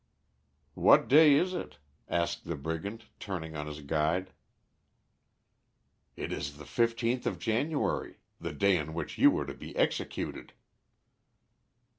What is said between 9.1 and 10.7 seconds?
you were to be executed."